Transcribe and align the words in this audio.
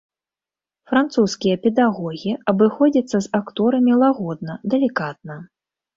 Французскія 0.91 1.55
педагогі 1.67 2.31
абыходзяцца 2.53 3.17
з 3.27 3.37
акторамі 3.41 3.93
лагодна, 4.05 4.53
далікатна. 4.77 5.37